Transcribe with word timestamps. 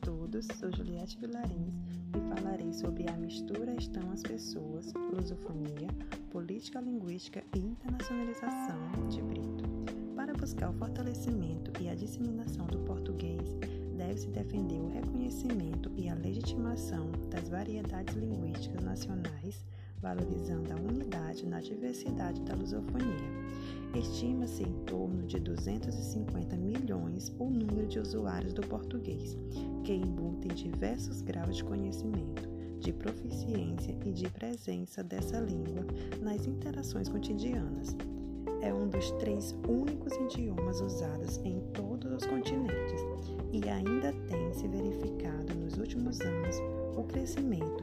todos, 0.00 0.46
sou 0.58 0.70
Juliette 0.74 1.18
Vilarins 1.18 1.74
e 2.16 2.34
falarei 2.34 2.72
sobre 2.72 3.08
a 3.08 3.16
mistura 3.16 3.74
estão 3.78 4.10
as 4.12 4.22
pessoas, 4.22 4.92
lusofonia, 5.12 5.88
política 6.30 6.80
linguística 6.80 7.42
e 7.54 7.58
internacionalização 7.58 9.08
de 9.08 9.22
Brito. 9.22 9.64
Para 10.14 10.32
buscar 10.34 10.70
o 10.70 10.74
fortalecimento 10.74 11.72
e 11.82 11.88
a 11.88 11.94
disseminação 11.94 12.66
do 12.66 12.78
português, 12.80 13.56
deve-se 13.96 14.28
defender 14.28 14.80
o 14.80 14.88
reconhecimento 14.88 15.90
e 15.96 16.08
a 16.08 16.14
legitimação 16.14 17.10
das 17.30 17.48
variedades 17.48 18.14
linguísticas 18.14 18.82
nacionais 18.82 19.64
valorizando 20.00 20.72
a 20.72 20.76
unidade 20.76 21.46
na 21.46 21.60
diversidade 21.60 22.40
da 22.42 22.54
lusofonia. 22.54 23.40
Estima-se 23.94 24.62
em 24.62 24.72
torno 24.84 25.26
de 25.26 25.38
250 25.40 26.56
milhões 26.56 27.32
o 27.38 27.50
número 27.50 27.86
de 27.86 27.98
usuários 27.98 28.52
do 28.52 28.62
português, 28.62 29.36
que 29.84 29.92
embutem 29.92 30.54
diversos 30.54 31.20
graus 31.22 31.56
de 31.56 31.64
conhecimento, 31.64 32.48
de 32.78 32.92
proficiência 32.92 33.96
e 34.04 34.12
de 34.12 34.28
presença 34.30 35.02
dessa 35.02 35.40
língua 35.40 35.84
nas 36.22 36.46
interações 36.46 37.08
cotidianas. 37.08 37.96
É 38.62 38.72
um 38.72 38.88
dos 38.88 39.10
três 39.12 39.56
únicos 39.66 40.14
idiomas 40.14 40.80
usados 40.80 41.38
em 41.38 41.60
todos 41.72 42.12
os 42.12 42.26
continentes 42.26 43.00
e 43.52 43.68
ainda 43.68 44.12
tem 44.28 44.52
se 44.52 44.68
verificado 44.68 45.54
nos 45.54 45.78
últimos 45.78 46.20
anos 46.20 46.56
o 46.96 47.02
crescimento 47.04 47.79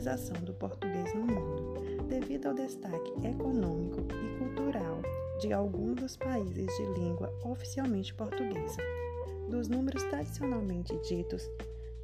valorização 0.00 0.36
do 0.42 0.54
português 0.54 1.14
no 1.14 1.20
mundo, 1.20 1.74
devido 2.08 2.46
ao 2.46 2.54
destaque 2.54 3.12
econômico 3.26 4.00
e 4.00 4.38
cultural 4.38 5.02
de 5.38 5.52
alguns 5.52 5.96
dos 5.96 6.16
países 6.16 6.66
de 6.76 6.86
língua 6.98 7.32
oficialmente 7.44 8.14
portuguesa. 8.14 8.80
Dos 9.48 9.68
números 9.68 10.02
tradicionalmente 10.04 10.96
ditos 11.06 11.48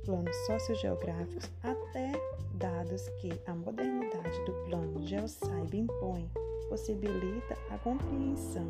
planos 0.05 0.37
sociogeográficos 0.47 1.51
até 1.63 2.13
dados 2.55 3.09
que 3.21 3.33
a 3.47 3.55
modernidade 3.55 4.45
do 4.45 4.53
plano 4.67 5.03
GeoScibe 5.03 5.79
impõe, 5.79 6.31
possibilita 6.69 7.57
a 7.71 7.79
compreensão 7.79 8.69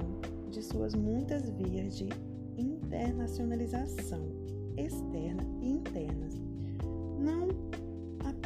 de 0.51 0.63
suas 0.63 0.95
muitas 0.95 1.51
vias 1.51 1.97
de 1.97 2.09
internacionalização 2.57 4.25
externa 4.77 5.43
e 5.61 5.71
internas, 5.71 6.35
não 7.19 7.49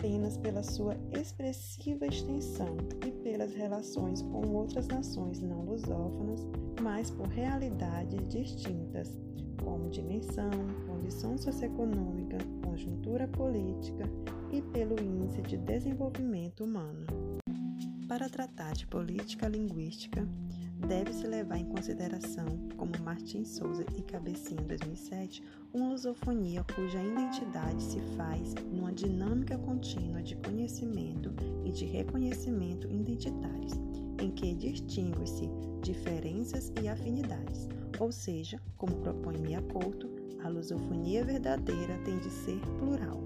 apenas 0.00 0.38
pela 0.38 0.62
sua 0.62 0.96
expressiva 1.12 2.06
extensão 2.06 2.74
e 3.06 3.12
pelas 3.22 3.52
relações 3.52 4.22
com 4.22 4.48
outras 4.48 4.88
nações 4.88 5.42
não 5.42 5.62
lusófonas, 5.62 6.40
mas 6.80 7.10
por 7.10 7.28
realidades 7.28 8.26
distintas, 8.26 9.20
como 9.62 9.90
dimensão, 9.90 10.50
condição 10.86 11.36
socioeconômica, 11.36 12.38
conjuntura 12.64 13.28
política 13.28 14.04
e 14.50 14.62
pelo 14.62 14.98
índice 14.98 15.42
de 15.42 15.58
desenvolvimento 15.58 16.64
humano. 16.64 17.04
Para 18.08 18.26
tratar 18.30 18.72
de 18.72 18.86
política 18.86 19.48
linguística, 19.48 20.26
deve-se 20.90 21.24
levar 21.24 21.56
em 21.56 21.66
consideração, 21.66 22.46
como 22.76 22.90
Martins 23.04 23.50
Souza 23.50 23.86
e 23.96 24.02
Cabecinha 24.02 24.60
2007, 24.62 25.40
uma 25.72 25.90
lusofonia 25.90 26.64
cuja 26.74 27.00
identidade 27.00 27.80
se 27.80 28.00
faz 28.16 28.56
numa 28.72 28.92
dinâmica 28.92 29.56
contínua 29.56 30.20
de 30.20 30.34
conhecimento 30.34 31.32
e 31.64 31.70
de 31.70 31.84
reconhecimento 31.84 32.88
identitários, 32.90 33.74
em 34.20 34.32
que 34.32 34.52
distinguem-se 34.52 35.48
diferenças 35.80 36.72
e 36.82 36.88
afinidades, 36.88 37.68
ou 38.00 38.10
seja, 38.10 38.60
como 38.76 38.96
propõe 38.96 39.38
Mia 39.38 39.62
Couto, 39.62 40.10
a 40.42 40.48
lusofonia 40.48 41.24
verdadeira 41.24 41.96
tem 42.04 42.18
de 42.18 42.30
ser 42.30 42.58
plural. 42.80 43.22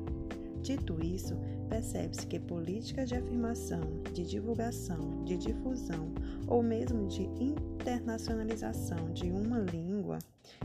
Dito 0.61 1.03
isso, 1.03 1.35
percebe-se 1.75 2.25
que 2.29 2.39
políticas 2.39 3.09
de 3.09 3.17
afirmação, 3.17 3.81
de 4.13 4.25
divulgação, 4.25 5.25
de 5.25 5.37
difusão 5.37 6.15
ou 6.47 6.63
mesmo 6.63 7.09
de 7.09 7.25
internacionalização 7.43 9.13
de 9.13 9.29
uma 9.29 9.59
língua 9.59 10.21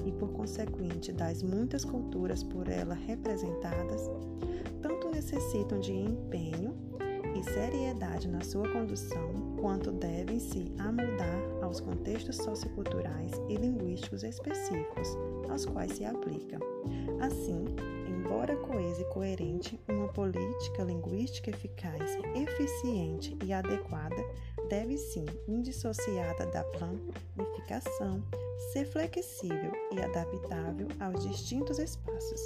e, 0.05 0.11
por 0.11 0.31
consequente, 0.33 1.11
das 1.11 1.41
muitas 1.41 1.83
culturas 1.83 2.43
por 2.43 2.67
ela 2.67 2.93
representadas, 2.93 4.03
tanto 4.83 5.09
necessitam 5.09 5.79
de 5.79 5.93
empenho 5.93 6.77
e 7.35 7.43
seriedade 7.43 8.27
na 8.27 8.41
sua 8.41 8.71
condução, 8.71 9.55
quanto 9.59 9.91
devem 9.91 10.37
se 10.37 10.71
amoldar 10.77 11.41
aos 11.63 11.79
contextos 11.79 12.35
socioculturais 12.35 13.31
e 13.49 13.55
linguísticos 13.55 14.23
específicos 14.23 15.17
aos 15.49 15.65
quais 15.65 15.93
se 15.93 16.05
aplica. 16.05 16.59
Assim, 17.19 17.65
embora 18.29 18.55
coesa 18.57 19.01
e 19.01 19.05
coerente, 19.05 19.79
uma 19.87 20.07
política 20.09 20.83
linguística 20.83 21.49
eficaz, 21.49 22.15
eficiente 22.35 23.35
e 23.43 23.51
adequada 23.51 24.23
deve 24.69 24.99
sim, 24.99 25.25
indissociada 25.47 26.45
da 26.45 26.63
planificação, 26.63 28.23
ser 28.71 28.85
flexível 28.85 29.71
e 29.91 29.99
adaptável 29.99 30.87
aos 30.99 31.27
distintos 31.27 31.79
espaços, 31.79 32.39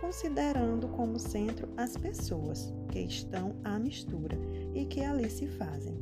considerando 0.00 0.88
como 0.88 1.18
centro 1.18 1.68
as 1.76 1.94
pessoas 1.94 2.72
que 2.90 3.00
estão 3.00 3.54
à 3.64 3.78
mistura 3.78 4.38
e 4.74 4.86
que 4.86 5.04
ali 5.04 5.28
se 5.28 5.46
fazem, 5.46 5.94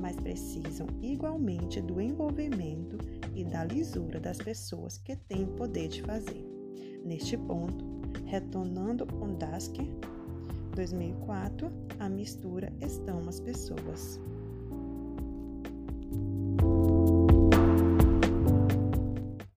mas 0.00 0.16
precisam 0.16 0.88
igualmente 1.00 1.80
do 1.80 2.00
envolvimento 2.00 2.98
e 3.32 3.44
da 3.44 3.62
lisura 3.62 4.18
das 4.18 4.38
pessoas 4.38 4.98
que 4.98 5.14
têm 5.14 5.46
poder 5.46 5.86
de 5.86 6.02
fazer. 6.02 6.44
Neste 7.04 7.36
ponto, 7.36 7.95
retornando 8.24 9.06
Ondasker, 9.20 9.86
2004, 10.74 11.70
a 11.98 12.08
mistura 12.08 12.72
estão 12.80 13.28
as 13.28 13.40
pessoas. 13.40 14.20